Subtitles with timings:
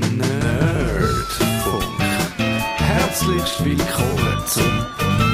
[0.00, 1.84] Nerdfunk.
[2.76, 4.86] Herzlich willkommen zum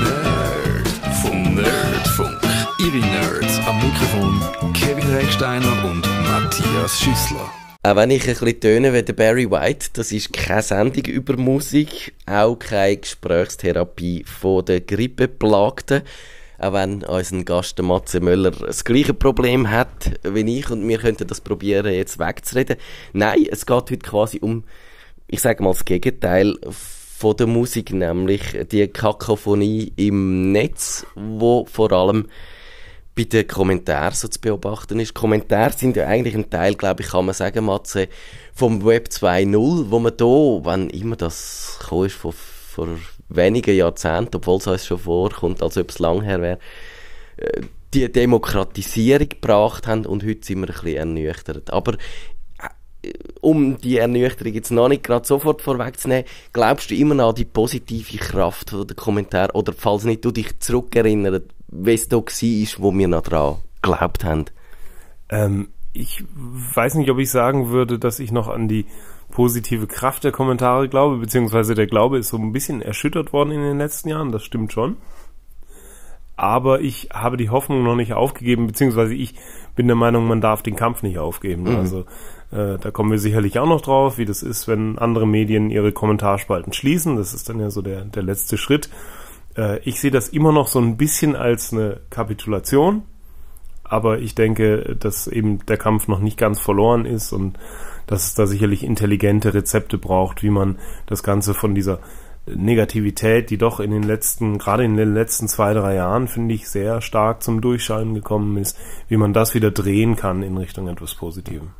[0.02, 1.54] Nerdfunk.
[1.54, 2.40] Nerdfunk.
[2.78, 7.50] Ihre Nerds am Mikrofon Kevin Recksteiner und Matthias Schüssler.
[7.82, 11.36] Auch wenn ich ein bisschen töne wie der Barry White, das ist keine Sendung über
[11.36, 16.02] Musik, auch keine Gesprächstherapie von den Grippeplagten.
[16.64, 21.26] Auch wenn unser Gast Matze Möller das gleiche Problem hat wie ich und wir könnten
[21.26, 22.76] das probieren jetzt wegzureden.
[23.12, 24.64] Nein, es geht heute quasi um,
[25.26, 31.92] ich sage mal das Gegenteil von der Musik, nämlich die Kakophonie im Netz, wo vor
[31.92, 32.28] allem
[33.14, 35.12] bei den Kommentaren so zu beobachten ist.
[35.12, 38.08] Kommentare sind ja eigentlich ein Teil, glaube ich, kann man sagen, Matze,
[38.54, 42.88] vom Web 2.0, wo man da, wenn immer das gekommen ist, vor, vor
[43.36, 46.58] wenigen Jahrzehnten, obwohl es uns schon vorkommt, als ob es lang her wäre,
[47.36, 51.70] äh, die Demokratisierung gebracht haben und heute sind wir ein bisschen ernüchtert.
[51.72, 51.94] Aber
[53.02, 57.34] äh, um die Ernüchterung jetzt noch nicht gerade sofort vorwegzunehmen, glaubst du immer noch an
[57.36, 62.24] die positive Kraft der Kommentare oder falls nicht du dich zurückerinnerst, wie es da war,
[62.78, 64.46] wo wir noch dran geglaubt haben?
[65.30, 68.86] Ähm, ich weiß nicht, ob ich sagen würde, dass ich noch an die
[69.34, 73.60] positive Kraft der Kommentare glaube, beziehungsweise der Glaube ist so ein bisschen erschüttert worden in
[73.60, 74.96] den letzten Jahren, das stimmt schon.
[76.36, 79.34] Aber ich habe die Hoffnung noch nicht aufgegeben, beziehungsweise ich
[79.76, 81.64] bin der Meinung, man darf den Kampf nicht aufgeben.
[81.64, 81.76] Mhm.
[81.76, 82.00] Also
[82.52, 85.92] äh, da kommen wir sicherlich auch noch drauf, wie das ist, wenn andere Medien ihre
[85.92, 87.16] Kommentarspalten schließen.
[87.16, 88.88] Das ist dann ja so der, der letzte Schritt.
[89.56, 93.02] Äh, ich sehe das immer noch so ein bisschen als eine Kapitulation,
[93.94, 97.56] aber ich denke, dass eben der Kampf noch nicht ganz verloren ist und
[98.08, 102.00] dass es da sicherlich intelligente Rezepte braucht, wie man das Ganze von dieser
[102.46, 106.68] Negativität, die doch in den letzten, gerade in den letzten zwei, drei Jahren, finde ich,
[106.68, 111.14] sehr stark zum Durchscheinen gekommen ist, wie man das wieder drehen kann in Richtung etwas
[111.14, 111.70] Positivem.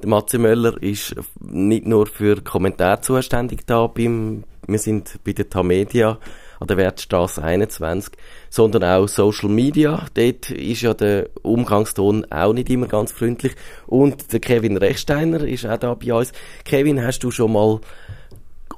[0.00, 5.50] Der Matze Möller ist nicht nur für Kommentar zuständig da beim, wir sind bei der
[5.50, 6.18] Tamedia
[6.60, 8.12] an der Wertstraße 21,
[8.50, 10.06] sondern auch Social Media.
[10.14, 13.54] Dort ist ja der Umgangston auch nicht immer ganz freundlich.
[13.86, 16.32] Und der Kevin Rechsteiner ist auch da bei uns.
[16.64, 17.80] Kevin, hast du schon mal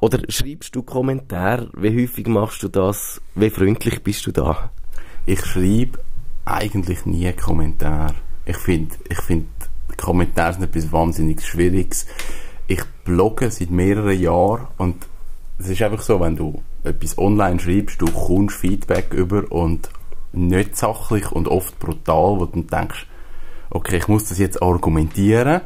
[0.00, 1.68] oder schreibst du Kommentare?
[1.76, 3.20] Wie häufig machst du das?
[3.34, 4.70] Wie freundlich bist du da?
[5.26, 5.98] Ich schreibe
[6.46, 8.14] eigentlich nie Kommentare.
[8.46, 9.46] Ich finde, ich finde,
[9.96, 12.06] Kommentare sind etwas wahnsinnig Schwieriges.
[12.66, 15.06] Ich blogge seit mehreren Jahren und
[15.58, 19.88] es ist einfach so, wenn du etwas online schreibst, du kommst Feedback über und
[20.32, 23.06] nicht sachlich und oft brutal, wo du denkst,
[23.70, 25.62] okay, ich muss das jetzt argumentieren.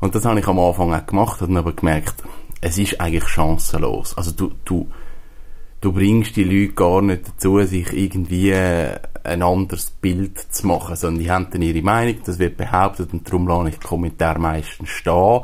[0.00, 2.22] Und das habe ich am Anfang auch gemacht und aber gemerkt,
[2.60, 4.16] es ist eigentlich chancenlos.
[4.16, 4.88] Also du, du,
[5.80, 11.22] du bringst die Leute gar nicht dazu, sich irgendwie ein anderes Bild zu machen, sondern
[11.22, 14.88] die haben dann ihre Meinung, das wird behauptet und darum lasse ich die Kommentare meistens
[14.88, 15.40] stehen.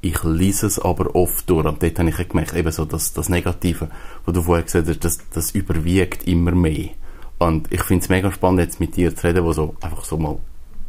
[0.00, 3.28] Ich lese es aber oft durch und dort habe ich gemerkt, eben so das, das
[3.28, 3.88] Negative,
[4.24, 6.90] was du vorher gesagt hast, das, das überwiegt immer mehr.
[7.38, 10.16] Und ich finde es mega spannend, jetzt mit dir zu reden, wo so einfach so
[10.16, 10.38] mal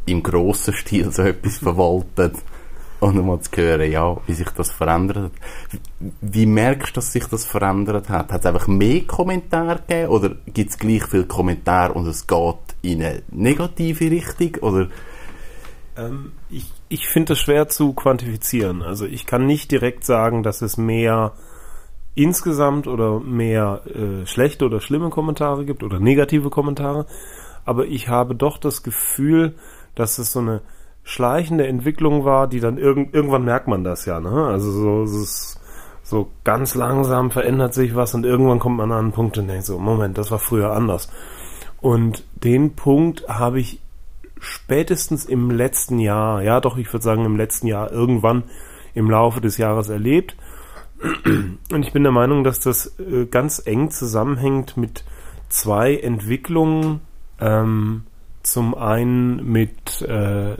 [0.06, 2.36] im grossen Stil so etwas verwaltet
[3.00, 5.32] und mal zu hören, ja, wie sich das verändert hat.
[6.20, 8.32] Wie merkst du, dass sich das verändert hat?
[8.32, 12.56] Hat es einfach mehr Kommentare gegeben oder gibt es gleich viele Kommentare und es geht
[12.82, 14.54] in eine negative Richtung?
[14.62, 14.88] Oder?
[15.96, 18.82] Ähm, ich ich finde es schwer zu quantifizieren.
[18.82, 21.32] Also ich kann nicht direkt sagen, dass es mehr
[22.14, 27.06] insgesamt oder mehr äh, schlechte oder schlimme Kommentare gibt oder negative Kommentare.
[27.64, 29.54] Aber ich habe doch das Gefühl,
[29.94, 30.62] dass es so eine
[31.04, 34.46] schleichende Entwicklung war, die dann irgend, irgendwann merkt man das ja, ne?
[34.46, 35.60] Also so, ist
[36.02, 39.66] so ganz langsam verändert sich was und irgendwann kommt man an einen Punkt und denkt
[39.66, 41.10] so, Moment, das war früher anders.
[41.80, 43.80] Und den Punkt habe ich
[44.40, 48.44] spätestens im letzten Jahr, ja doch, ich würde sagen im letzten Jahr irgendwann
[48.94, 50.36] im Laufe des Jahres erlebt.
[51.72, 55.04] Und ich bin der Meinung, dass das äh, ganz eng zusammenhängt mit
[55.48, 57.00] zwei Entwicklungen.
[57.40, 58.02] Ähm,
[58.42, 60.56] zum einen mit äh,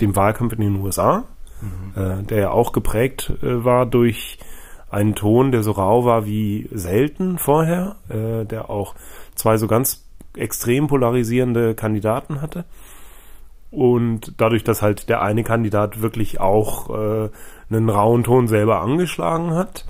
[0.00, 1.24] dem Wahlkampf in den USA,
[1.60, 2.00] mhm.
[2.00, 4.38] äh, der ja auch geprägt äh, war durch
[4.90, 8.94] einen Ton, der so rau war wie selten vorher, äh, der auch
[9.34, 10.04] zwei so ganz
[10.36, 12.64] extrem polarisierende Kandidaten hatte.
[13.74, 17.28] Und dadurch, dass halt der eine Kandidat wirklich auch äh,
[17.70, 19.84] einen rauen Ton selber angeschlagen hat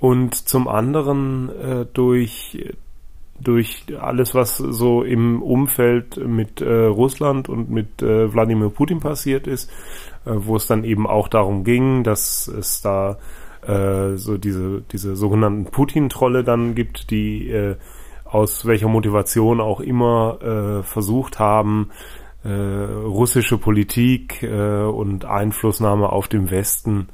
[0.00, 2.58] und zum anderen äh, durch
[3.40, 9.46] durch alles, was so im Umfeld mit äh, Russland und mit äh, Wladimir Putin passiert
[9.46, 9.70] ist,
[10.24, 13.18] äh, wo es dann eben auch darum ging, dass es da
[13.66, 17.76] äh, so diese, diese sogenannten Putin-Trolle dann gibt, die äh,
[18.24, 21.90] aus welcher Motivation auch immer äh, versucht haben,
[22.44, 27.08] äh, russische Politik äh, und Einflussnahme auf dem Westen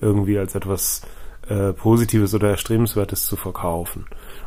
[0.00, 1.02] irgendwie als etwas
[1.48, 4.06] äh, Positives oder Erstrebenswertes zu verkaufen.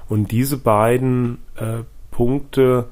[0.10, 2.88] Und diese beiden äh, Punkte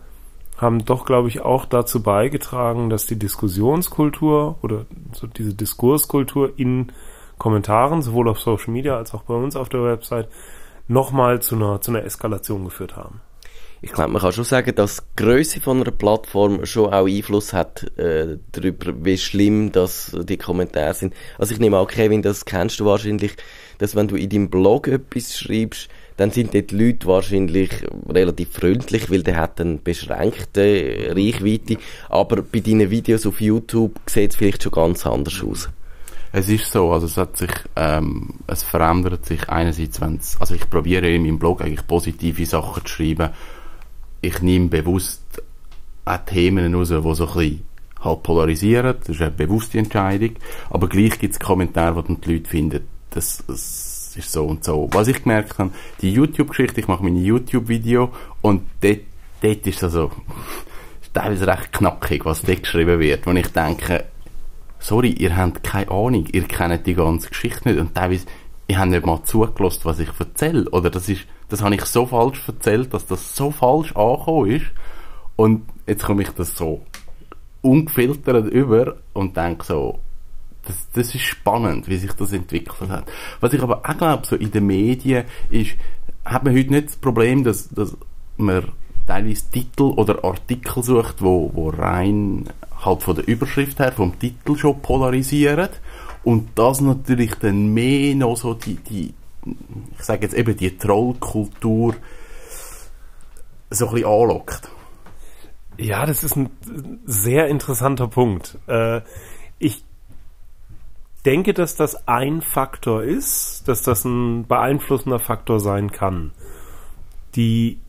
[0.58, 6.92] haben doch, glaube ich, auch dazu beigetragen, dass die Diskussionskultur oder so diese Diskurskultur in
[7.38, 10.30] Kommentaren, sowohl auf Social Media als auch bei uns auf der Website,
[10.88, 13.22] nochmal zu einer, zu einer Eskalation geführt haben.
[13.86, 17.52] Ich glaube, man kann schon sagen, dass die Größe von einer Plattform schon auch Einfluss
[17.52, 21.14] hat äh, darüber, wie schlimm das die Kommentare sind.
[21.38, 23.34] Also ich nehme an, Kevin, das kennst du wahrscheinlich,
[23.80, 27.72] dass wenn du in deinem Blog etwas schreibst, dann sind dort die Leute wahrscheinlich
[28.08, 31.76] relativ freundlich, weil der hat eine beschränkte Reichweite.
[32.08, 35.68] Aber bei deinen Videos auf YouTube sieht es vielleicht schon ganz anders aus.
[36.32, 40.70] Es ist so, also es hat sich, ähm, es verändert sich einerseits, wenn also ich
[40.70, 43.32] probiere in meinem Blog eigentlich positive Sachen zu schreiben.
[44.24, 45.22] Ich nehme bewusst
[46.06, 47.62] auch Themen raus, die so ein bisschen
[48.00, 48.96] halt polarisieren.
[49.00, 50.32] Das ist eine bewusste Entscheidung.
[50.70, 54.64] Aber gleich gibt es Kommentare, wo dann die Leute finden, das, das ist so und
[54.64, 54.90] so.
[54.94, 55.72] Was ich gemerkt habe,
[56.02, 59.02] die YouTube-Geschichte, ich mache meine YouTube-Video und dort,
[59.42, 60.12] dort ist also,
[61.02, 63.26] ist teilweise recht knackig, was dort geschrieben wird.
[63.28, 64.06] Wenn ich denke,
[64.80, 68.26] sorry, ihr habt keine Ahnung, ihr kennt die ganze Geschichte nicht und teilweise,
[68.68, 70.70] ihr habt nicht mal zugelassen, was ich erzähle.
[70.70, 74.66] Oder das ist, das habe ich so falsch erzählt, dass das so falsch angekommen ist.
[75.36, 76.86] Und jetzt komme ich das so
[77.62, 80.00] ungefiltert über und denke so,
[80.66, 83.06] das, das ist spannend, wie sich das entwickelt hat.
[83.40, 85.76] Was ich aber auch glaube, so in den Medien ist,
[86.24, 87.98] hat man heute nicht das Problem, dass, dass
[88.38, 88.72] man
[89.08, 92.50] teilweise Titel oder Artikel sucht, wo, wo rein
[92.84, 95.70] halt von der Überschrift her, vom Titel schon polarisieren
[96.24, 99.14] und das natürlich dann mehr noch so die, die
[99.98, 101.96] ich sage jetzt eben die Trollkultur
[103.70, 104.70] so ein bisschen anlockt.
[105.78, 106.50] Ja, das ist ein
[107.06, 108.58] sehr interessanter Punkt.
[108.68, 109.02] Äh,
[109.58, 109.84] ich
[111.26, 116.32] denke, dass das ein Faktor ist, dass das ein beeinflussender Faktor sein kann.
[117.36, 117.80] Die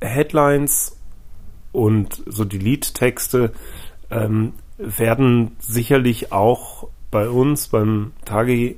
[0.00, 0.96] Headlines
[1.72, 3.52] und so die Liedtexte
[4.10, 8.76] ähm, werden sicherlich auch bei uns beim Tage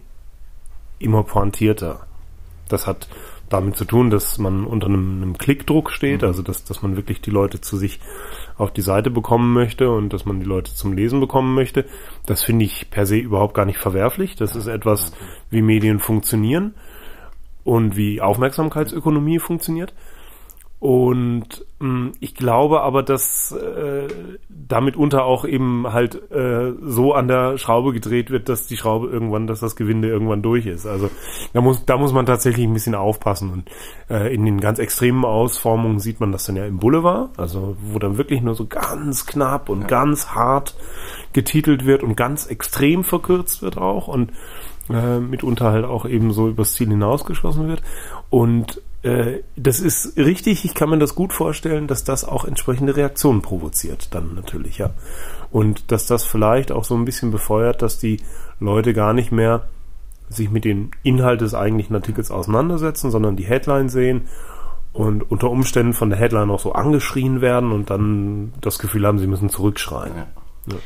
[0.98, 2.06] immer pointierter.
[2.68, 3.08] Das hat
[3.48, 6.28] damit zu tun, dass man unter einem, einem Klickdruck steht, mhm.
[6.28, 8.00] also dass, dass man wirklich die Leute zu sich
[8.58, 11.84] auf die Seite bekommen möchte und dass man die Leute zum Lesen bekommen möchte.
[12.24, 14.36] Das finde ich per se überhaupt gar nicht verwerflich.
[14.36, 15.12] Das ist etwas,
[15.50, 16.74] wie Medien funktionieren
[17.64, 19.94] und wie Aufmerksamkeitsökonomie funktioniert.
[20.78, 24.08] Und mh, mm, ich glaube aber, dass äh,
[24.68, 29.08] damit unter auch eben halt äh, so an der Schraube gedreht wird, dass die Schraube
[29.08, 30.86] irgendwann, dass das Gewinde irgendwann durch ist.
[30.86, 31.10] Also
[31.52, 33.52] da muss, da muss man tatsächlich ein bisschen aufpassen.
[33.52, 33.70] Und
[34.10, 37.98] äh, in den ganz extremen Ausformungen sieht man das dann ja im Boulevard, also wo
[37.98, 39.86] dann wirklich nur so ganz knapp und ja.
[39.86, 40.74] ganz hart
[41.32, 44.32] getitelt wird und ganz extrem verkürzt wird auch und
[44.90, 47.82] äh, mitunter halt auch eben so übers Ziel hinausgeschossen wird.
[48.30, 48.80] Und
[49.56, 54.14] das ist richtig, ich kann mir das gut vorstellen, dass das auch entsprechende Reaktionen provoziert,
[54.14, 54.90] dann natürlich, ja.
[55.50, 58.20] Und dass das vielleicht auch so ein bisschen befeuert, dass die
[58.60, 59.68] Leute gar nicht mehr
[60.28, 64.22] sich mit dem Inhalt des eigentlichen Artikels auseinandersetzen, sondern die Headline sehen
[64.92, 69.18] und unter Umständen von der Headline auch so angeschrien werden und dann das Gefühl haben,
[69.18, 70.14] sie müssen zurückschreien.
[70.16, 70.26] Ja.
[70.72, 70.78] Ja.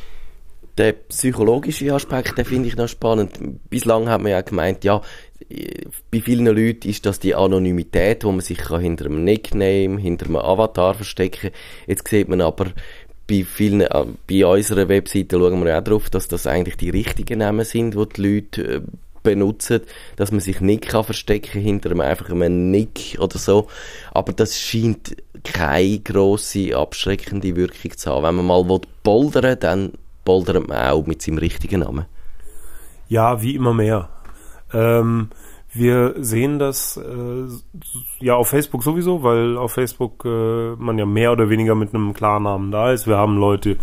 [0.79, 3.39] Der psychologische Aspekt, den finde ich noch spannend.
[3.71, 5.03] Bislang hat man ja gemeint, ja,
[6.11, 10.27] bei vielen Leuten ist das die Anonymität, wo man sich kann hinter einem Nickname, hinter
[10.27, 11.51] einem Avatar verstecken
[11.87, 12.67] Jetzt sieht man aber
[13.29, 17.39] bei vielen, äh, bei unserer Webseite schauen wir auch darauf, dass das eigentlich die richtigen
[17.39, 18.81] Namen sind, die die Leute äh,
[19.23, 19.83] benutzen,
[20.17, 23.69] dass man sich nicht kann verstecken hinter einem einfach einem Nick oder so.
[24.13, 28.39] Aber das scheint keine grosse abschreckende Wirkung zu haben.
[28.39, 29.93] Wenn man mal poldern dann
[30.25, 32.07] poldert man auch mit seinem richtigen Namen.
[33.09, 34.09] Ja, wie immer mehr.
[34.73, 35.31] Ähm,
[35.73, 37.47] wir sehen das äh,
[38.19, 42.13] ja auf Facebook sowieso, weil auf Facebook äh, man ja mehr oder weniger mit einem
[42.13, 43.07] Klarnamen da ist.
[43.07, 43.77] Wir haben Leute,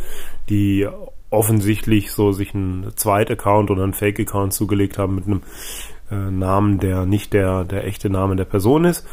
[0.50, 0.88] die
[1.30, 5.42] offensichtlich so sich einen Zweit-Account oder einen Fake-Account zugelegt haben mit einem
[6.12, 9.08] äh, Namen, der nicht der, der echte Name der Person ist.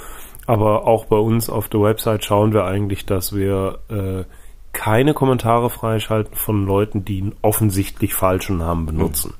[0.46, 4.24] Aber auch bei uns auf der Website schauen wir eigentlich, dass wir äh,
[4.72, 9.34] keine Kommentare freischalten von Leuten, die einen offensichtlich falschen Namen benutzen.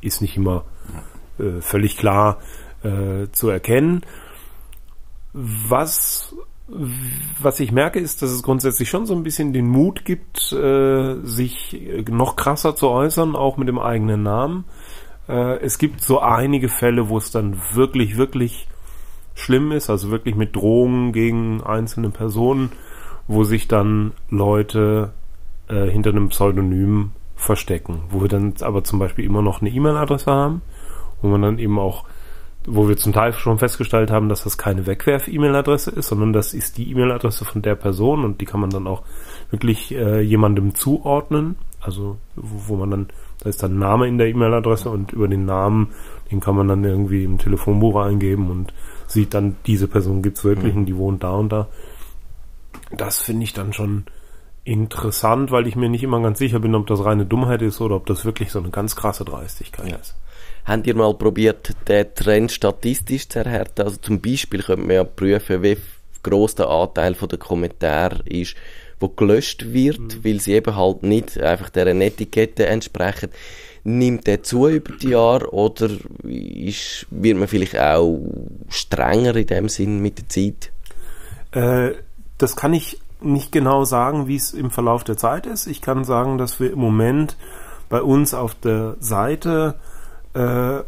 [0.00, 0.64] Ist nicht immer
[1.40, 2.38] äh, völlig klar
[2.82, 4.02] äh, zu erkennen.
[5.32, 6.34] Was
[7.40, 11.16] was ich merke, ist, dass es grundsätzlich schon so ein bisschen den Mut gibt, äh,
[11.24, 11.76] sich
[12.08, 14.64] noch krasser zu äußern, auch mit dem eigenen Namen.
[15.28, 18.68] Äh, es gibt so einige Fälle, wo es dann wirklich, wirklich
[19.34, 22.70] schlimm ist, also wirklich mit Drohungen gegen einzelne Personen,
[23.26, 25.12] wo sich dann Leute
[25.68, 30.30] äh, hinter einem Pseudonym verstecken, wo wir dann aber zum Beispiel immer noch eine E-Mail-Adresse
[30.30, 30.62] haben
[31.22, 32.04] wo man dann eben auch,
[32.66, 36.78] wo wir zum Teil schon festgestellt haben, dass das keine Wegwerf-E-Mail-Adresse ist, sondern das ist
[36.78, 39.02] die E-Mail-Adresse von der Person und die kann man dann auch
[39.50, 41.56] wirklich äh, jemandem zuordnen.
[41.80, 43.08] Also wo, wo man dann,
[43.42, 45.88] da ist dann Name in der E-Mail-Adresse und über den Namen,
[46.30, 48.74] den kann man dann irgendwie im Telefonbuch eingeben und
[49.06, 50.80] sieht dann, diese Person gibt's wirklich Mhm.
[50.80, 51.68] und die wohnt da und da.
[52.96, 54.04] Das finde ich dann schon
[54.64, 57.96] interessant, weil ich mir nicht immer ganz sicher bin, ob das reine Dummheit ist oder
[57.96, 59.96] ob das wirklich so eine ganz krasse Dreistigkeit Ja.
[59.96, 60.14] ist.
[60.64, 63.82] Habt ihr mal probiert, den Trend statistisch zu erhärten?
[63.82, 65.76] Also zum Beispiel könnte man ja prüfen, wie
[66.22, 68.54] groß der Anteil von den Kommentaren ist,
[69.00, 73.30] wo gelöscht wird, weil sie eben halt nicht einfach deren Etikette entsprechen.
[73.82, 75.88] Nimmt der zu über die Jahre oder
[76.22, 78.20] ist, wird man vielleicht auch
[78.68, 80.70] strenger in dem Sinn mit der Zeit?
[81.52, 81.94] Äh,
[82.36, 85.66] das kann ich nicht genau sagen, wie es im Verlauf der Zeit ist.
[85.66, 87.36] Ich kann sagen, dass wir im Moment
[87.88, 89.74] bei uns auf der Seite
[90.34, 90.80] äh,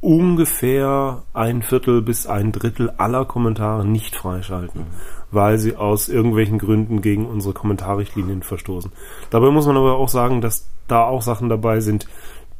[0.00, 4.82] ungefähr ein Viertel bis ein Drittel aller Kommentare nicht freischalten,
[5.30, 8.92] weil sie aus irgendwelchen Gründen gegen unsere Kommentarrichtlinien verstoßen.
[9.30, 12.06] Dabei muss man aber auch sagen, dass da auch Sachen dabei sind,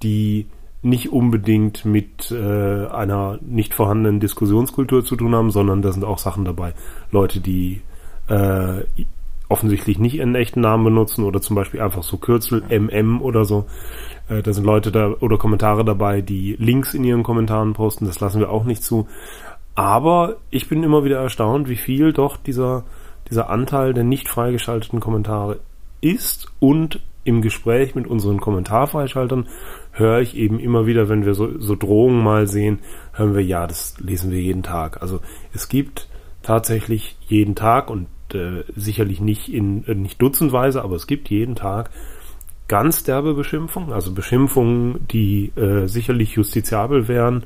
[0.02, 0.46] die
[0.80, 6.18] nicht unbedingt mit äh, einer nicht vorhandenen Diskussionskultur zu tun haben, sondern da sind auch
[6.18, 6.74] Sachen dabei.
[7.10, 7.82] Leute, die
[8.28, 8.82] äh,
[9.48, 13.66] offensichtlich nicht ihren echten Namen benutzen oder zum Beispiel einfach so Kürzel MM oder so.
[14.28, 18.06] Äh, da sind Leute da oder Kommentare dabei, die Links in ihren Kommentaren posten.
[18.06, 19.06] Das lassen wir auch nicht zu.
[19.74, 22.84] Aber ich bin immer wieder erstaunt, wie viel doch dieser,
[23.28, 25.60] dieser Anteil der nicht freigeschalteten Kommentare
[26.00, 29.48] ist und im Gespräch mit unseren Kommentarfreischaltern
[29.92, 32.80] höre ich eben immer wieder, wenn wir so, so Drohungen mal sehen,
[33.12, 35.00] hören wir, ja, das lesen wir jeden Tag.
[35.00, 35.20] Also
[35.52, 36.08] es gibt
[36.42, 41.54] tatsächlich jeden Tag und äh, sicherlich nicht in äh, nicht dutzendweise, aber es gibt jeden
[41.54, 41.90] Tag
[42.68, 47.44] ganz derbe Beschimpfungen, also Beschimpfungen, die äh, sicherlich justiziabel wären,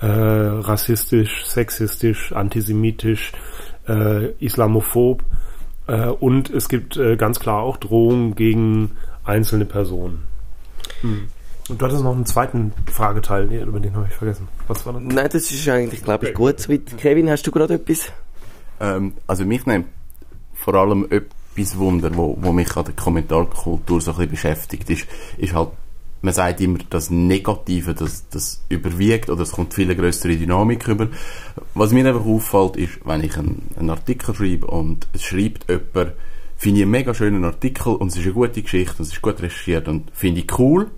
[0.00, 3.32] äh, rassistisch, sexistisch, antisemitisch,
[3.88, 5.24] äh, islamophob
[5.86, 8.92] äh, und es gibt äh, ganz klar auch Drohungen gegen
[9.24, 10.22] einzelne Personen.
[11.02, 14.48] Und du hattest noch einen zweiten Frageteil, nee, über den habe ich vergessen.
[14.66, 15.02] Was war das?
[15.02, 16.68] Nein, das ist eigentlich, glaube ich, gut.
[16.98, 18.12] Kevin, hast du gerade etwas?
[18.80, 19.86] Ähm, also mich nimmt
[20.62, 25.06] vor allem etwas Wunder, wo, wo mich an der Kommentarkultur so ein bisschen beschäftigt, ist,
[25.38, 25.70] ist halt,
[26.22, 31.08] man sagt immer, das Negative, das, das überwiegt oder es kommt viel größere Dynamik über.
[31.74, 36.12] Was mir einfach auffällt, ist, wenn ich einen, einen Artikel schreibe und es schreibt jemand,
[36.56, 39.22] finde ich einen mega schönen Artikel und es ist eine gute Geschichte und es ist
[39.22, 40.90] gut recherchiert und finde ich cool,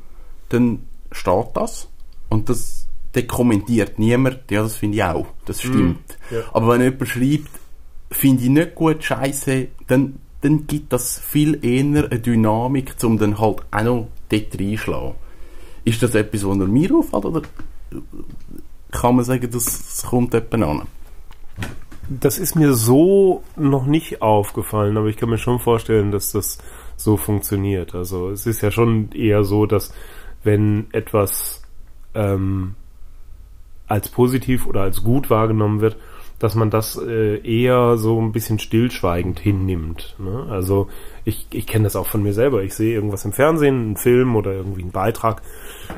[0.49, 0.81] dann
[1.13, 1.89] steht das
[2.29, 6.19] und das dann kommentiert niemand, ja, das finde ich auch, das stimmt.
[6.31, 6.41] ja.
[6.53, 7.62] Aber wenn jemand schreibt,
[8.13, 13.39] finde ich nicht gut, scheiße, dann, dann gibt das viel eher eine Dynamik, um dann
[13.39, 15.15] halt auch noch dort reinschlagen.
[15.85, 17.43] Ist das etwas, was mir auffällt, oder
[18.93, 20.83] kann man sagen, dass es kommt jemand an?
[22.09, 26.59] Das ist mir so noch nicht aufgefallen, aber ich kann mir schon vorstellen, dass das
[26.97, 27.95] so funktioniert.
[27.95, 29.93] Also es ist ja schon eher so, dass
[30.45, 31.63] wenn etwas
[32.15, 32.75] ähm,
[33.87, 35.97] als positiv oder als gut wahrgenommen wird,
[36.43, 40.17] dass man das äh, eher so ein bisschen stillschweigend hinnimmt.
[40.19, 40.49] Ne?
[40.51, 40.89] Also
[41.25, 42.65] ich, ich kenne das auch von mir selber.
[42.65, 45.43] Ich sehe irgendwas im Fernsehen, einen Film oder irgendwie einen Beitrag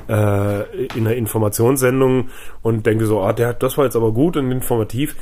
[0.07, 2.29] äh, in einer Informationssendung
[2.61, 5.17] und denke so, ah, der, das war jetzt aber gut und informativ.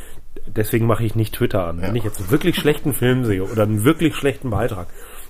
[0.49, 1.83] Deswegen mache ich nicht Twitter an.
[1.83, 4.89] Wenn ich jetzt einen wirklich schlechten Film sehe oder einen wirklich schlechten Beitrag,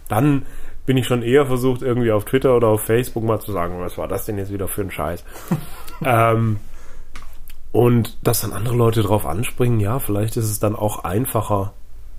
[0.09, 0.47] dann
[0.87, 3.99] bin ich schon eher versucht, irgendwie auf Twitter oder auf Facebook mal zu sagen, was
[3.99, 5.23] war das denn jetzt wieder für ein Scheiß?
[6.05, 6.61] ähm,
[7.73, 11.73] und dass dann andere Leute drauf anspringen, ja, vielleicht ist es dann auch einfacher,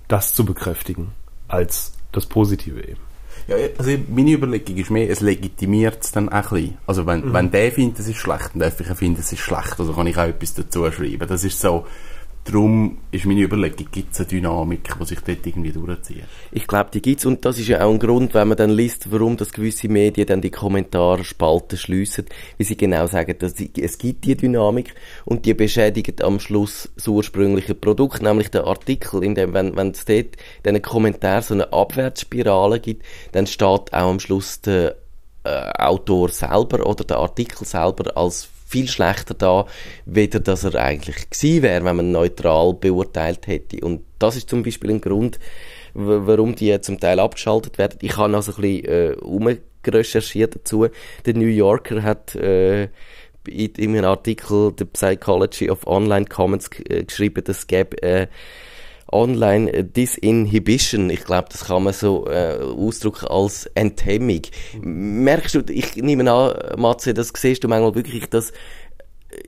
[0.08, 1.12] das zu bekräftigen,
[1.48, 3.00] als das Positive eben.
[3.46, 6.78] Ja, also meine Überlegung ist mehr, es legitimiert es dann auch ein bisschen.
[6.86, 9.78] Also wenn, wenn der findet, es ist schlecht, dann darf ich finden, es ist schlecht.
[9.78, 11.28] Also kann ich auch etwas dazu schreiben.
[11.28, 11.86] Das ist so,
[12.44, 16.24] darum ist meine Überlegung, gibt es eine Dynamik, die sich dort irgendwie durchzieht.
[16.52, 19.10] Ich glaube, die gibt's und das ist ja auch ein Grund, wenn man dann liest,
[19.10, 22.26] warum das gewisse Medien dann die Kommentarspalten schliessen,
[22.58, 26.90] wie sie genau sagen, dass sie, es gibt die Dynamik und die beschädigt am Schluss
[26.94, 31.54] das ursprüngliche Produkt, nämlich den Artikel, in dem, wenn, wenn es dort in Kommentar so
[31.54, 34.96] eine Abwärtsspirale gibt, dann steht auch am Schluss der
[35.44, 39.66] äh, Autor selber oder der Artikel selber als viel schlechter da,
[40.04, 43.84] weder dass er eigentlich gewesen wäre, wenn man neutral beurteilt hätte.
[43.84, 45.38] Und das ist zum Beispiel ein Grund,
[45.94, 47.98] warum die zum Teil abgeschaltet werden.
[48.02, 50.88] Ich habe also ein bisschen äh, umgerecherchiert dazu.
[51.24, 52.88] Der New Yorker hat äh,
[53.46, 58.26] in, in einem Artikel The Psychology of Online Comments äh, geschrieben, dass es gäbe äh,
[59.12, 64.42] Online Disinhibition, ich glaube, das kann man so äh, ausdrücken als Enthemmung.
[64.80, 68.52] Merkst du, ich nehme an, Matze, das siehst du manchmal wirklich, dass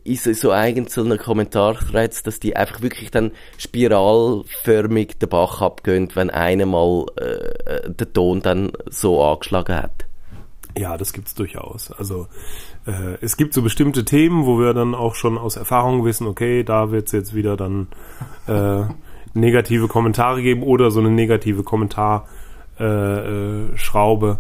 [0.05, 6.31] in so, so einzelnen Kommentarthreads, dass die einfach wirklich dann spiralförmig den Bach abgehen, wenn
[6.31, 10.07] einer mal äh, den Ton dann so angeschlagen hat.
[10.77, 11.91] Ja, das gibt's durchaus.
[11.93, 12.27] Also
[12.87, 16.65] äh, es gibt so bestimmte Themen, wo wir dann auch schon aus Erfahrung wissen, okay,
[16.65, 17.89] da wird's jetzt wieder dann
[18.47, 18.85] äh,
[19.37, 24.39] negative Kommentare geben oder so eine negative Kommentarschraube.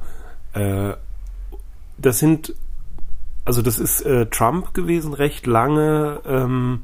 [0.54, 0.96] Äh, äh,
[1.98, 2.54] das sind,
[3.44, 6.82] also das ist äh, Trump gewesen, recht lange ähm,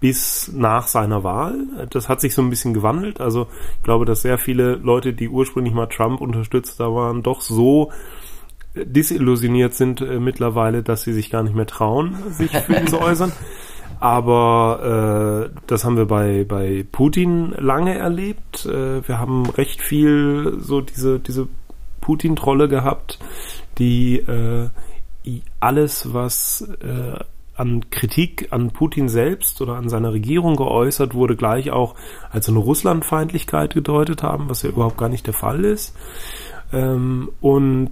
[0.00, 1.54] bis nach seiner Wahl.
[1.90, 3.20] Das hat sich so ein bisschen gewandelt.
[3.20, 7.40] Also ich glaube, dass sehr viele Leute, die ursprünglich mal Trump unterstützt da waren, doch
[7.40, 7.90] so
[8.74, 13.00] disillusioniert sind äh, mittlerweile, dass sie sich gar nicht mehr trauen, sich für ihn zu
[13.00, 13.32] äußern.
[14.00, 18.64] Aber äh, das haben wir bei, bei Putin lange erlebt.
[18.66, 21.48] Äh, wir haben recht viel so diese, diese
[22.00, 23.18] Putin-Trolle gehabt,
[23.78, 24.68] die äh,
[25.60, 27.18] alles, was äh,
[27.58, 31.96] an Kritik an Putin selbst oder an seiner Regierung geäußert wurde, gleich auch
[32.30, 35.96] als eine Russlandfeindlichkeit gedeutet haben, was ja überhaupt gar nicht der Fall ist.
[36.72, 37.90] Ähm, und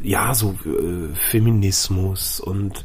[0.00, 2.84] ja, so äh, Feminismus und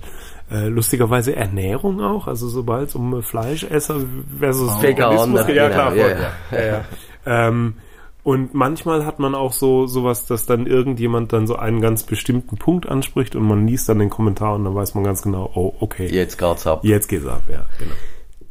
[0.51, 4.01] äh, lustigerweise Ernährung auch, also sobald es um Fleischesser
[4.37, 4.81] versus Oh.
[4.83, 6.31] Veganismus geht, ja klar, ja, ja.
[6.51, 6.83] Ja.
[7.25, 7.75] Ähm,
[8.23, 12.57] und manchmal hat man auch so sowas, dass dann irgendjemand dann so einen ganz bestimmten
[12.57, 15.73] Punkt anspricht und man liest dann den Kommentar und dann weiß man ganz genau, oh,
[15.79, 16.81] okay, Jetzt geht's ab.
[16.83, 17.93] jetzt geht's ab, ja, genau.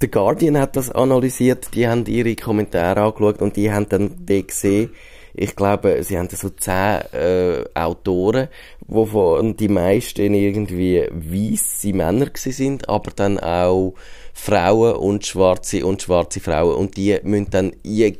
[0.00, 4.90] The Guardian hat das analysiert, die haben ihre Kommentare angeschaut und die haben dann gesehen,
[5.34, 8.48] ich glaube, sie haben so zehn äh, Autoren,
[8.86, 13.94] wovon die meisten irgendwie weisse Männer sind, aber dann auch
[14.32, 18.16] Frauen und schwarze und schwarze Frauen und die müssen dann, je,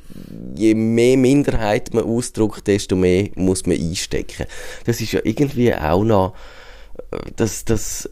[0.55, 4.47] je mehr Minderheit man ausdrückt, desto mehr muss man einstecken.
[4.85, 6.35] Das ist ja irgendwie auch noch,
[7.11, 8.09] äh, das, das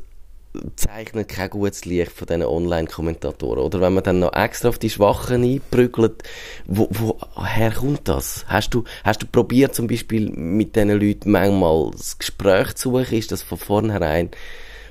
[0.76, 3.62] zeichnet kein gutes Licht von diesen Online-Kommentatoren.
[3.62, 6.22] Oder wenn man dann noch extra auf die Schwachen einprügelt,
[6.66, 8.44] wo, woher kommt das?
[8.48, 13.18] Hast du, hast du probiert zum Beispiel mit diesen Leuten manchmal das Gespräch zu suchen?
[13.18, 14.30] Ist das von vornherein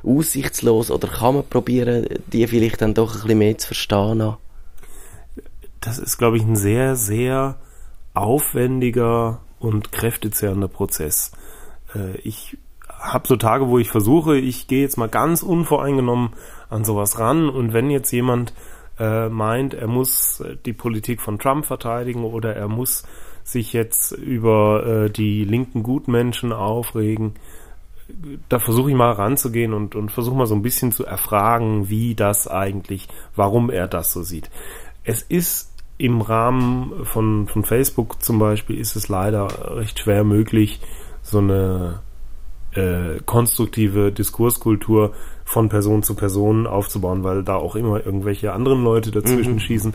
[0.03, 0.91] aussichtslos?
[0.91, 4.17] Oder kann man probieren, die vielleicht dann doch ein bisschen mehr zu verstehen?
[4.17, 4.37] noch?
[5.87, 7.55] das ist, glaube ich, ein sehr, sehr
[8.13, 11.31] aufwendiger und kräftezehrender Prozess.
[11.95, 12.57] Äh, ich
[12.99, 16.31] habe so Tage, wo ich versuche, ich gehe jetzt mal ganz unvoreingenommen
[16.69, 18.53] an sowas ran und wenn jetzt jemand
[18.99, 23.03] äh, meint, er muss äh, die Politik von Trump verteidigen oder er muss
[23.43, 27.35] sich jetzt über äh, die linken Gutmenschen aufregen,
[28.49, 32.15] da versuche ich mal ranzugehen und, und versuche mal so ein bisschen zu erfragen, wie
[32.15, 34.49] das eigentlich, warum er das so sieht.
[35.03, 40.79] Es ist im Rahmen von, von Facebook zum Beispiel ist es leider recht schwer möglich,
[41.21, 41.99] so eine
[42.77, 45.13] äh, konstruktive Diskurskultur
[45.43, 49.59] von Person zu Person aufzubauen, weil da auch immer irgendwelche anderen Leute dazwischen Mhm.
[49.59, 49.93] schießen.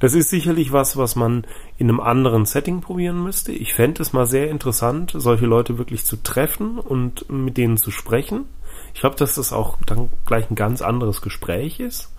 [0.00, 1.46] Das ist sicherlich was, was man
[1.78, 3.52] in einem anderen Setting probieren müsste.
[3.52, 7.90] Ich fände es mal sehr interessant, solche Leute wirklich zu treffen und mit denen zu
[7.90, 8.46] sprechen.
[8.94, 12.10] Ich glaube, dass das auch dann gleich ein ganz anderes Gespräch ist.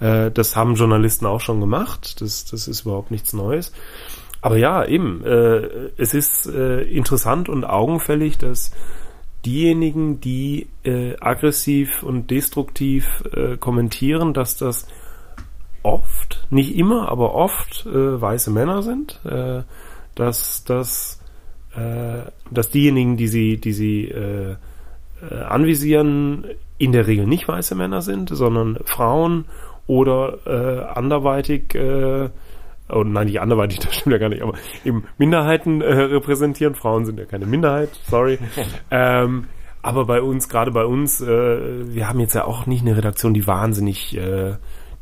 [0.00, 2.20] Äh, das haben Journalisten auch schon gemacht.
[2.20, 3.72] Das, das ist überhaupt nichts Neues.
[4.40, 8.72] Aber ja, eben, äh, es ist äh, interessant und augenfällig, dass
[9.44, 14.86] diejenigen, die äh, aggressiv und destruktiv äh, kommentieren, dass das
[15.82, 19.62] oft, nicht immer, aber oft äh, weiße Männer sind, äh,
[20.14, 21.20] dass, dass,
[21.74, 24.56] äh, dass diejenigen, die sie, die sie äh,
[25.48, 26.46] anvisieren,
[26.78, 29.44] in der Regel nicht weiße Männer sind, sondern Frauen
[29.86, 31.76] oder anderweitig
[32.88, 36.74] oh nein, nicht anderweitig, das stimmt ja gar nicht, aber eben Minderheiten äh, repräsentieren.
[36.74, 38.38] Frauen sind ja keine Minderheit, sorry.
[38.90, 39.46] ähm,
[39.82, 43.34] aber bei uns, gerade bei uns, äh, wir haben jetzt ja auch nicht eine Redaktion,
[43.34, 44.54] die wahnsinnig äh,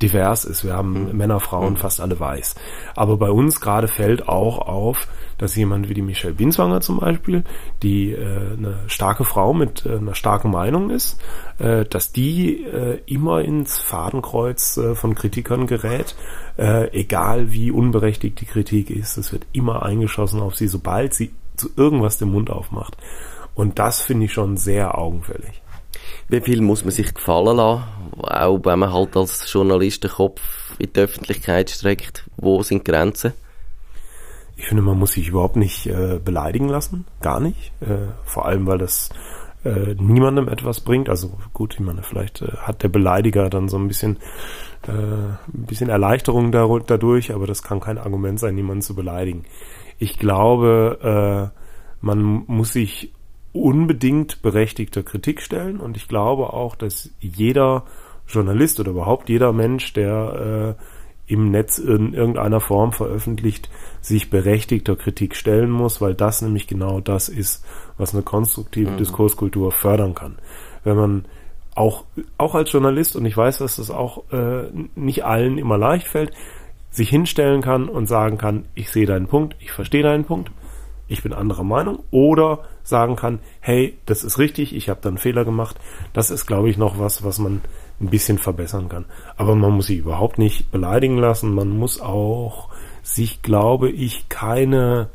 [0.02, 0.64] divers ist.
[0.64, 2.54] Wir haben Männer, Frauen, fast alle weiß.
[2.96, 5.08] Aber bei uns gerade fällt auch auf,
[5.38, 7.44] dass jemand wie die Michelle Binswanger zum Beispiel,
[7.82, 11.20] die äh, eine starke Frau mit äh, einer starken Meinung ist,
[11.58, 16.14] äh, dass die äh, immer ins Fadenkreuz äh, von Kritikern gerät,
[16.58, 19.16] äh, egal wie unberechtigt die Kritik ist.
[19.16, 22.96] Es wird immer eingeschossen auf sie, sobald sie zu irgendwas den Mund aufmacht.
[23.54, 25.62] Und das finde ich schon sehr augenfällig.
[26.30, 27.82] Wie viel muss man sich gefallen lassen?
[28.22, 30.40] Auch wenn man halt als Journalist den Kopf
[30.78, 32.30] in die Öffentlichkeit streckt.
[32.36, 33.32] Wo sind Grenzen?
[34.56, 37.72] Ich finde, man muss sich überhaupt nicht äh, beleidigen lassen, gar nicht.
[37.80, 39.08] Äh, vor allem, weil das
[39.64, 41.08] äh, niemandem etwas bringt.
[41.08, 44.18] Also gut, ich meine, vielleicht äh, hat der Beleidiger dann so ein bisschen,
[44.86, 49.46] äh, ein bisschen Erleichterung dadurch, aber das kann kein Argument sein, niemanden zu beleidigen.
[49.98, 51.58] Ich glaube, äh,
[52.00, 53.12] man muss sich
[53.52, 57.84] unbedingt berechtigter Kritik stellen und ich glaube auch, dass jeder
[58.28, 64.96] Journalist oder überhaupt jeder Mensch, der äh, im Netz in irgendeiner Form veröffentlicht, sich berechtigter
[64.96, 67.64] Kritik stellen muss, weil das nämlich genau das ist,
[67.98, 68.96] was eine konstruktive mhm.
[68.96, 70.38] Diskurskultur fördern kann.
[70.82, 71.24] Wenn man
[71.74, 72.04] auch,
[72.36, 74.64] auch als Journalist, und ich weiß, dass das auch äh,
[74.96, 76.32] nicht allen immer leicht fällt,
[76.90, 80.50] sich hinstellen kann und sagen kann, ich sehe deinen Punkt, ich verstehe deinen Punkt,
[81.06, 85.18] ich bin anderer Meinung, oder sagen kann, hey, das ist richtig, ich habe da einen
[85.18, 85.76] Fehler gemacht.
[86.12, 87.62] Das ist, glaube ich, noch was, was man
[88.00, 89.06] ein bisschen verbessern kann.
[89.36, 91.54] Aber man muss sich überhaupt nicht beleidigen lassen.
[91.54, 92.68] Man muss auch
[93.02, 95.08] sich, glaube ich, keine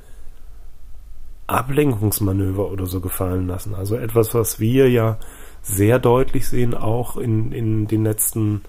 [1.47, 3.75] Ablenkungsmanöver oder so gefallen lassen.
[3.75, 5.19] Also etwas, was wir ja
[5.61, 8.61] sehr deutlich sehen, auch in, in den letzten,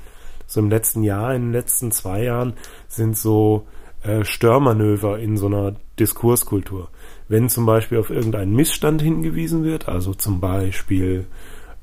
[0.46, 2.54] so im letzten Jahr, in den letzten zwei Jahren,
[2.88, 3.66] sind so
[4.02, 6.88] äh, Störmanöver in so einer Diskurskultur.
[7.28, 11.26] Wenn zum Beispiel auf irgendeinen Missstand hingewiesen wird, also zum Beispiel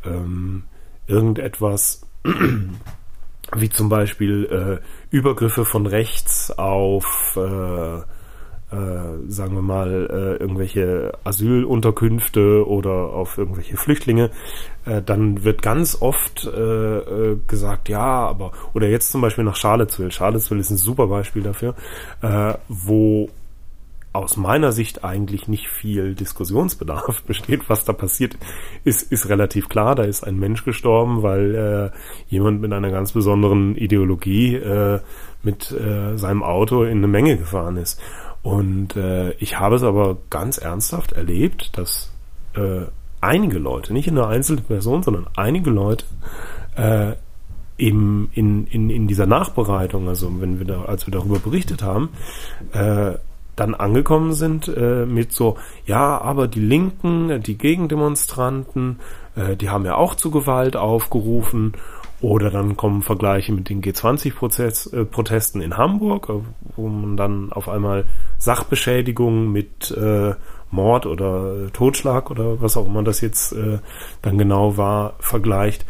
[0.06, 0.64] ähm,
[1.08, 2.02] irgendetwas
[3.56, 8.02] wie zum Beispiel äh, Übergriffe von rechts auf äh,
[8.74, 14.32] äh, sagen wir mal, äh, irgendwelche Asylunterkünfte oder auf irgendwelche Flüchtlinge,
[14.86, 20.12] äh, dann wird ganz oft äh, gesagt, ja, aber, oder jetzt zum Beispiel nach Charlottesville.
[20.12, 21.76] Charlottesville ist ein super Beispiel dafür,
[22.68, 23.30] wo
[24.14, 27.68] aus meiner Sicht eigentlich nicht viel Diskussionsbedarf besteht.
[27.68, 28.38] Was da passiert,
[28.84, 29.96] ist, ist relativ klar.
[29.96, 31.56] Da ist ein Mensch gestorben, weil
[31.94, 31.98] äh,
[32.28, 35.00] jemand mit einer ganz besonderen Ideologie äh,
[35.42, 38.00] mit äh, seinem Auto in eine Menge gefahren ist.
[38.44, 42.12] Und äh, ich habe es aber ganz ernsthaft erlebt, dass
[42.56, 42.86] äh,
[43.20, 46.06] einige Leute, nicht eine einzelne Person, sondern einige Leute
[46.76, 47.14] äh,
[47.78, 52.10] im, in, in, in dieser Nachbereitung, also wenn wir da, als wir darüber berichtet haben,
[52.74, 53.14] äh,
[53.56, 59.00] dann angekommen sind äh, mit so, ja, aber die Linken, die Gegendemonstranten,
[59.36, 61.74] äh, die haben ja auch zu Gewalt aufgerufen
[62.22, 66.40] oder dann kommen Vergleiche mit den G20-Protesten äh, in Hamburg, äh,
[66.76, 68.06] wo man dann auf einmal
[68.38, 70.34] Sachbeschädigung mit äh,
[70.72, 73.80] Mord oder Totschlag oder was auch immer das jetzt äh,
[74.22, 75.86] dann genau war, vergleicht.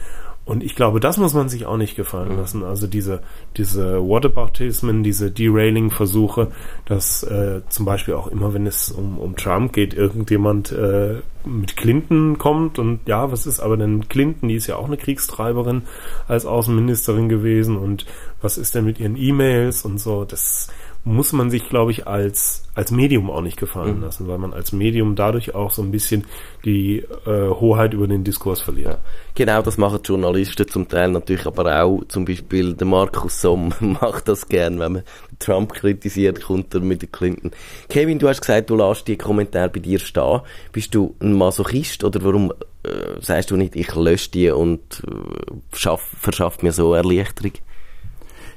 [0.45, 2.37] Und ich glaube, das muss man sich auch nicht gefallen mhm.
[2.37, 2.63] lassen.
[2.63, 3.21] Also diese,
[3.55, 6.51] diese Whataboutismen, diese Derailing-Versuche,
[6.85, 11.77] dass äh, zum Beispiel auch immer, wenn es um, um Trump geht, irgendjemand äh, mit
[11.77, 14.49] Clinton kommt und ja, was ist aber denn Clinton?
[14.49, 15.83] Die ist ja auch eine Kriegstreiberin
[16.27, 18.05] als Außenministerin gewesen und
[18.41, 20.25] was ist denn mit ihren E-Mails und so?
[20.25, 20.69] Das
[21.05, 24.03] muss man sich, glaube ich, als, als Medium auch nicht gefallen mhm.
[24.03, 26.25] lassen, weil man als Medium dadurch auch so ein bisschen
[26.63, 28.93] die äh, Hoheit über den Diskurs verliert.
[28.93, 28.97] Ja.
[29.35, 34.29] Genau, das machen Journalisten zum Teil natürlich, aber auch zum Beispiel der Markus Somm macht
[34.29, 35.03] das gern, wenn man
[35.39, 37.51] Trump kritisiert, kommt er mit der Clinton.
[37.89, 40.39] Kevin, du hast gesagt, du lässt die Kommentare bei dir stehen.
[40.71, 45.51] Bist du ein Masochist oder warum äh, sagst du nicht, ich lösche die und äh,
[45.75, 47.51] schaff, verschafft mir so Erleichterung?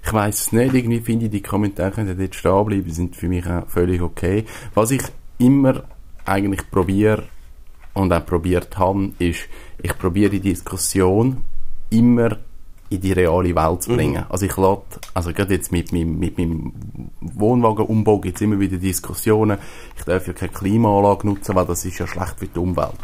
[0.07, 3.27] Ich weiß es nicht, irgendwie finde ich, die Kommentare können dort stehen bleiben, sind für
[3.27, 4.45] mich auch völlig okay.
[4.75, 5.03] Was ich
[5.39, 5.83] immer
[6.25, 7.25] eigentlich probiere
[7.93, 9.49] und auch probiert habe, ist,
[9.83, 11.43] ich probiere die Diskussion
[11.91, 12.39] immer
[12.89, 14.23] in die reale Welt zu bringen.
[14.23, 14.31] Mhm.
[14.31, 16.73] Also ich lade, also gerade jetzt mit meinem, mit meinem
[17.21, 19.59] Wohnwagenumbau gibt es immer wieder Diskussionen,
[19.97, 22.95] ich darf ja keine Klimaanlage nutzen, weil das ist ja schlecht für die Umwelt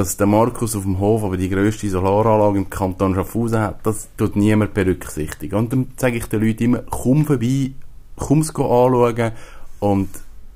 [0.00, 4.08] dass der Markus auf dem Hof aber die grösste Solaranlage im Kanton Schaffhausen hat, das
[4.16, 5.56] tut niemand berücksichtigen.
[5.56, 7.72] Und dann sage ich den Leuten immer, komm vorbei,
[8.16, 9.32] komm es anschauen
[9.78, 10.08] und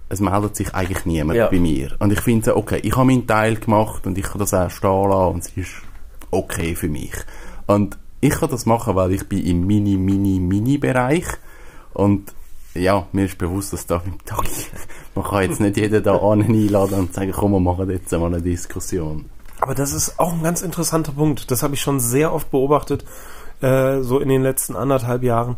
[0.09, 1.49] es meldet sich eigentlich niemand ja.
[1.49, 1.95] bei mir.
[1.99, 5.11] Und ich finde, okay, ich habe meinen Teil gemacht und ich kann das auch stehen
[5.11, 5.73] lassen und es ist
[6.31, 7.13] okay für mich.
[7.67, 11.27] Und ich kann das machen, weil ich bin im Mini, Mini, Mini-Bereich
[11.93, 12.33] und
[12.73, 14.47] ja, mir ist bewusst, dass da mit Tag,
[15.15, 18.41] man kann jetzt nicht jeden da einladen und sagen, komm, wir machen jetzt mal eine
[18.41, 19.27] Diskussion.
[19.65, 21.51] Aber das ist auch ein ganz interessanter Punkt.
[21.51, 23.03] Das habe ich schon sehr oft beobachtet,
[23.63, 25.57] äh, so in den letzten anderthalb Jahren.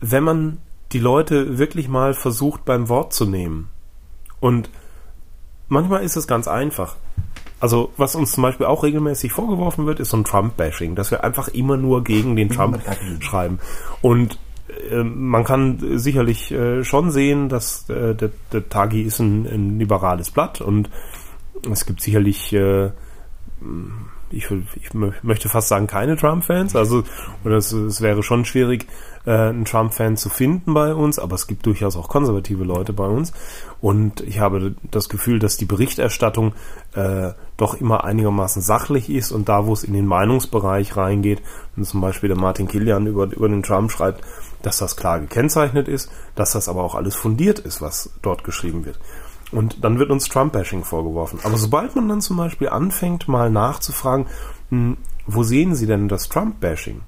[0.00, 0.58] Wenn man
[0.92, 3.68] die Leute wirklich mal versucht beim Wort zu nehmen.
[4.40, 4.70] Und
[5.68, 6.96] manchmal ist es ganz einfach.
[7.60, 11.22] Also, was uns zum Beispiel auch regelmäßig vorgeworfen wird, ist so ein Trump-Bashing, dass wir
[11.22, 12.80] einfach immer nur gegen den Trump
[13.20, 13.58] schreiben.
[14.00, 14.38] Und
[14.90, 19.78] äh, man kann sicherlich äh, schon sehen, dass äh, der, der Tagi ist ein, ein
[19.78, 20.88] liberales Blatt und
[21.70, 22.90] es gibt sicherlich äh,
[24.30, 26.76] ich, ich möchte fast sagen, keine Trump-Fans.
[26.76, 27.04] Also,
[27.44, 28.86] oder es, es, wäre schon schwierig,
[29.24, 33.06] äh, einen Trump-Fan zu finden bei uns, aber es gibt durchaus auch konservative Leute bei
[33.06, 33.32] uns.
[33.80, 36.54] Und ich habe das Gefühl, dass die Berichterstattung
[36.94, 41.42] äh, doch immer einigermaßen sachlich ist und da, wo es in den Meinungsbereich reingeht,
[41.74, 44.22] wenn zum Beispiel der Martin Kilian über, über den Trump schreibt,
[44.62, 48.84] dass das klar gekennzeichnet ist, dass das aber auch alles fundiert ist, was dort geschrieben
[48.84, 48.98] wird.
[49.50, 51.40] Und dann wird uns Trump-Bashing vorgeworfen.
[51.42, 54.26] Aber sobald man dann zum Beispiel anfängt, mal nachzufragen,
[54.68, 57.02] hm, wo sehen Sie denn das Trump-Bashing?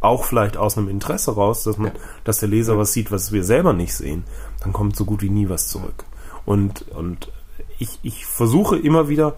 [0.00, 1.92] auch vielleicht aus einem Interesse raus, dass man,
[2.24, 4.24] dass der Leser was sieht, was wir selber nicht sehen,
[4.60, 6.04] dann kommt so gut wie nie was zurück.
[6.44, 7.32] Und, und
[7.78, 9.36] ich, ich versuche immer wieder,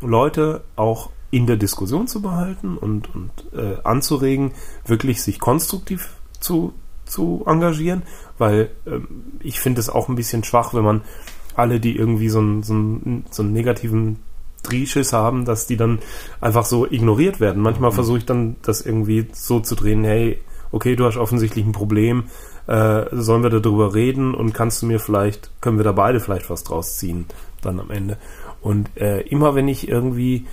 [0.00, 4.52] Leute auch in der Diskussion zu behalten und, und äh, anzuregen,
[4.84, 6.72] wirklich sich konstruktiv zu,
[7.04, 8.02] zu engagieren,
[8.38, 11.02] weil ähm, ich finde es auch ein bisschen schwach, wenn man
[11.56, 14.18] alle, die irgendwie so einen, so einen, so einen negativen
[14.62, 16.00] Drehschiss haben, dass die dann
[16.40, 17.62] einfach so ignoriert werden.
[17.62, 17.94] Manchmal mhm.
[17.94, 20.38] versuche ich dann das irgendwie so zu drehen, hey,
[20.72, 22.24] okay, du hast offensichtlich ein Problem,
[22.66, 26.50] äh, sollen wir darüber reden und kannst du mir vielleicht, können wir da beide vielleicht
[26.50, 27.26] was draus ziehen,
[27.62, 28.18] dann am Ende.
[28.60, 30.46] Und äh, immer wenn ich irgendwie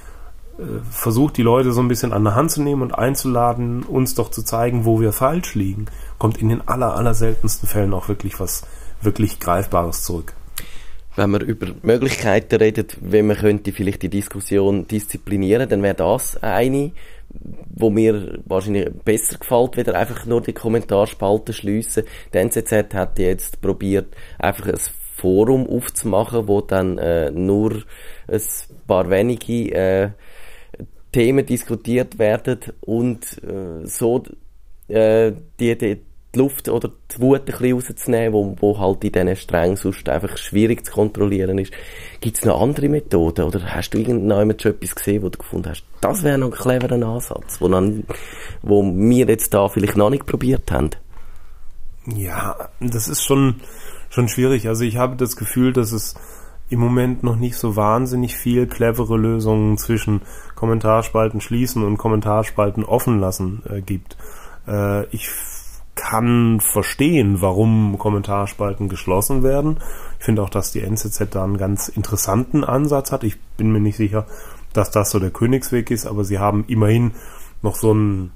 [0.57, 4.15] äh, versuche, die Leute so ein bisschen an der Hand zu nehmen und einzuladen, uns
[4.15, 5.85] doch zu zeigen, wo wir falsch liegen,
[6.17, 8.65] kommt in den aller, aller seltensten Fällen auch wirklich was
[9.01, 10.33] wirklich Greifbares zurück
[11.17, 16.41] wenn man über Möglichkeiten redet, wie man könnte vielleicht die Diskussion disziplinieren, dann wäre das
[16.43, 16.91] eine,
[17.75, 22.03] wo mir wahrscheinlich besser gefällt, wieder einfach nur die Kommentarspalte schliessen.
[22.33, 24.79] Die NZZ hat jetzt probiert, einfach ein
[25.15, 27.83] Forum aufzumachen, wo dann äh, nur
[28.27, 28.41] ein
[28.85, 30.09] paar wenige äh,
[31.11, 34.23] Themen diskutiert werden und äh, so
[34.87, 36.01] äh, die, die
[36.33, 40.07] die Luft oder die Wut ein bisschen rauszunehmen, wo, wo halt in diesen Strängen sonst
[40.09, 41.71] einfach schwierig zu kontrollieren ist.
[42.19, 45.69] Gibt es noch andere Methoden oder hast du irgendjemand schon etwas gesehen, wo du gefunden
[45.69, 48.03] hast, das wäre noch ein cleverer Ansatz, wo, dann,
[48.61, 50.91] wo wir jetzt da vielleicht noch nicht probiert haben?
[52.05, 53.55] Ja, das ist schon,
[54.09, 54.67] schon schwierig.
[54.67, 56.15] Also ich habe das Gefühl, dass es
[56.69, 60.21] im Moment noch nicht so wahnsinnig viel clevere Lösungen zwischen
[60.55, 64.17] Kommentarspalten schließen und Kommentarspalten offen lassen äh, gibt.
[64.67, 65.29] Äh, ich
[65.97, 69.79] kann verstehen, warum Kommentarspalten geschlossen werden.
[70.19, 73.25] Ich finde auch, dass die NZZ da einen ganz interessanten Ansatz hat.
[73.25, 74.27] Ich bin mir nicht sicher,
[74.71, 77.11] dass das so der Königsweg ist, aber sie haben immerhin
[77.61, 78.31] noch so ein,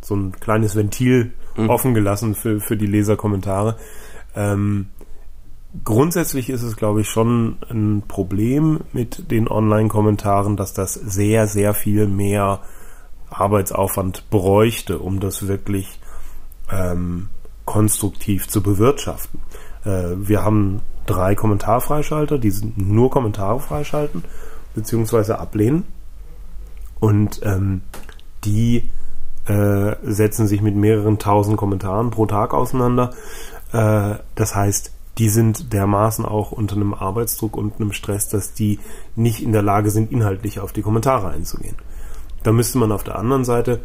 [0.00, 1.68] so ein kleines Ventil mhm.
[1.68, 3.76] offen gelassen für, für die Leserkommentare.
[4.34, 4.86] Ähm,
[5.84, 11.74] grundsätzlich ist es, glaube ich, schon ein Problem mit den Online-Kommentaren, dass das sehr, sehr
[11.74, 12.60] viel mehr
[13.30, 15.97] Arbeitsaufwand bräuchte, um das wirklich
[16.70, 17.28] ähm,
[17.64, 19.40] konstruktiv zu bewirtschaften.
[19.84, 24.24] Äh, wir haben drei Kommentarfreischalter, die nur Kommentare freischalten
[24.74, 25.84] beziehungsweise ablehnen
[27.00, 27.82] und ähm,
[28.44, 28.90] die
[29.46, 33.10] äh, setzen sich mit mehreren tausend Kommentaren pro Tag auseinander.
[33.72, 38.78] Äh, das heißt, die sind dermaßen auch unter einem Arbeitsdruck und einem Stress, dass die
[39.16, 41.76] nicht in der Lage sind, inhaltlich auf die Kommentare einzugehen.
[42.44, 43.80] Da müsste man auf der anderen Seite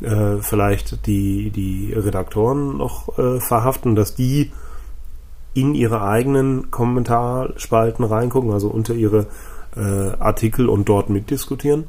[0.00, 4.52] äh, vielleicht die, die Redaktoren noch äh, verhaften, dass die
[5.54, 9.26] in ihre eigenen Kommentarspalten reingucken, also unter ihre
[9.74, 9.80] äh,
[10.18, 11.84] Artikel und dort mitdiskutieren.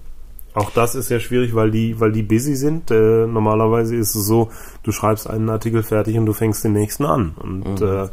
[0.54, 2.90] Auch das ist sehr schwierig, weil die, weil die busy sind.
[2.90, 4.50] Äh, normalerweise ist es so,
[4.84, 7.36] du schreibst einen Artikel fertig und du fängst den nächsten an.
[7.38, 7.88] Und mhm.
[7.88, 8.08] äh,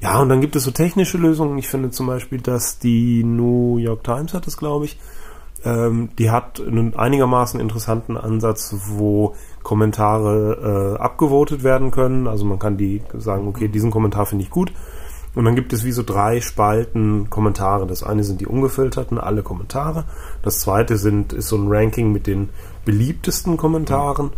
[0.00, 1.58] ja, und dann gibt es so technische Lösungen.
[1.58, 4.98] Ich finde zum Beispiel, dass die New York Times hat es, glaube ich,
[5.64, 12.26] ähm, die hat einen einigermaßen interessanten Ansatz, wo Kommentare äh, abgevotet werden können.
[12.26, 14.72] Also man kann die sagen, okay, diesen Kommentar finde ich gut.
[15.34, 17.86] Und dann gibt es wie so drei Spalten Kommentare.
[17.86, 20.04] Das eine sind die ungefilterten, alle Kommentare.
[20.42, 22.50] Das zweite sind, ist so ein Ranking mit den
[22.84, 24.30] beliebtesten Kommentaren.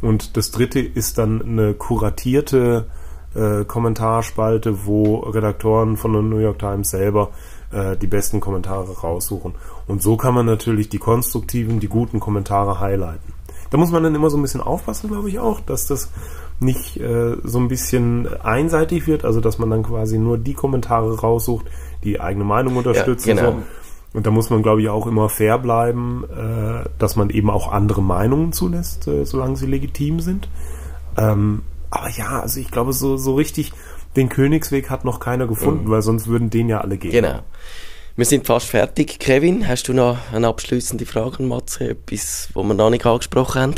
[0.00, 2.86] Und das dritte ist dann eine kuratierte
[3.34, 7.30] äh, Kommentarspalte, wo Redaktoren von der New York Times selber
[7.70, 9.54] äh, die besten Kommentare raussuchen.
[9.86, 13.34] Und so kann man natürlich die konstruktiven, die guten Kommentare highlighten.
[13.70, 16.10] Da muss man dann immer so ein bisschen aufpassen, glaube ich auch, dass das
[16.58, 21.20] nicht äh, so ein bisschen einseitig wird, also dass man dann quasi nur die Kommentare
[21.20, 21.66] raussucht,
[22.02, 23.28] die eigene Meinung unterstützen.
[23.30, 23.50] Ja, genau.
[23.50, 23.62] so.
[24.14, 27.70] Und da muss man, glaube ich, auch immer fair bleiben, äh, dass man eben auch
[27.70, 30.48] andere Meinungen zulässt, äh, solange sie legitim sind.
[31.18, 33.72] Ähm, aber ja, also ich glaube, so, so richtig
[34.16, 35.90] den Königsweg hat noch keiner gefunden, mhm.
[35.90, 37.12] weil sonst würden den ja alle gehen.
[37.12, 37.40] Genau.
[38.16, 39.20] Wir sind fast fertig.
[39.20, 41.90] Kevin, hast du noch eine abschließende Frage Matze?
[41.90, 43.74] Etwas, was wir noch nicht angesprochen haben?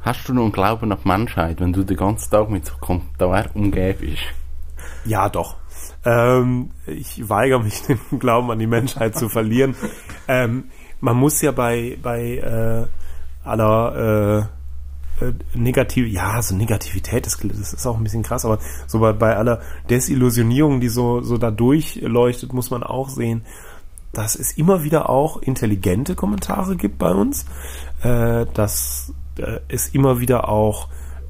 [0.00, 2.72] Hast du noch einen Glauben an die Menschheit, wenn du den ganzen Tag mit so
[2.80, 4.22] Kommentaren umgeben bist?
[5.04, 5.56] Ja, doch.
[6.06, 9.74] Ähm, ich weigere mich, den Glauben an die Menschheit zu verlieren.
[10.28, 12.86] Ähm, man muss ja bei, bei äh,
[13.48, 14.48] aller
[15.20, 19.12] äh, negativ, ja, so Negativität, das, das ist auch ein bisschen krass, aber so bei,
[19.12, 23.42] bei aller Desillusionierung, die so, so da durchleuchtet, muss man auch sehen,
[24.12, 27.46] dass es immer wieder auch intelligente Kommentare gibt bei uns,
[28.02, 30.88] äh, dass äh, es immer wieder auch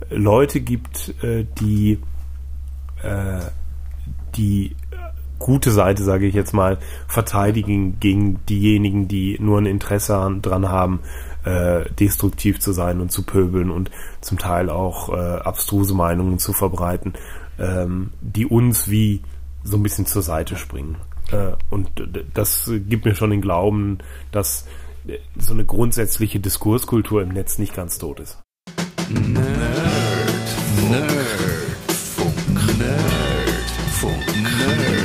[0.09, 2.01] Leute gibt, äh, die
[3.03, 3.41] äh,
[4.37, 4.77] die
[5.39, 11.01] gute Seite, sage ich jetzt mal, verteidigen gegen diejenigen, die nur ein Interesse dran haben,
[11.45, 16.53] äh, destruktiv zu sein und zu pöbeln und zum Teil auch äh, abstruse Meinungen zu
[16.53, 17.15] verbreiten,
[17.59, 19.23] ähm, die uns wie
[19.63, 20.97] so ein bisschen zur Seite springen.
[21.31, 21.91] Äh, und
[22.35, 23.99] das gibt mir schon den Glauben,
[24.33, 24.67] dass
[25.07, 28.39] äh, so eine grundsätzliche Diskurskultur im Netz nicht ganz tot ist.
[29.09, 29.41] Nerd,
[30.91, 32.35] Nerdfunk,
[32.79, 35.01] Nerdfunk, Nerdfunk.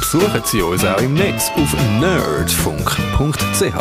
[0.00, 3.74] Besuchen Sie uns auch im Netz auf nerdfunk.ch.